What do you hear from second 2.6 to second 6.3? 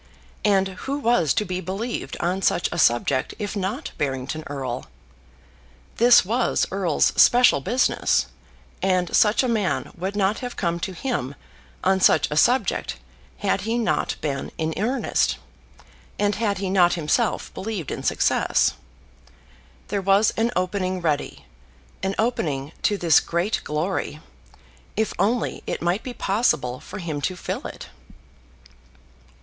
a subject if not Barrington Erle? This